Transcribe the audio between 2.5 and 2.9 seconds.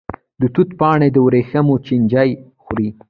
خوري.